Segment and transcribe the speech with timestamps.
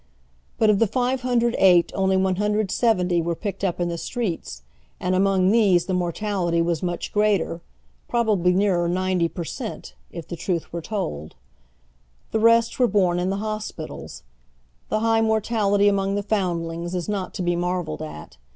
[0.57, 4.63] But of the 508 only 170 were picked up in the streets,
[4.99, 7.61] and among tliese the mortality was much greater,
[8.09, 11.35] pi'obably nearer ninety per cent., if the truth were told.
[12.31, 14.23] The i est were born in the hospitals.
[14.89, 18.37] The high mortality among the foundlings is not to be marvelled at.